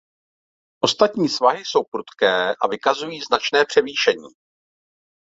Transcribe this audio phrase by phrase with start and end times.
[0.83, 4.27] Ostatní svahy jsou prudké a vykazují značné převýšení.